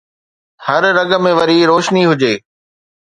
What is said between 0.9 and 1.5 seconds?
رڳ ۾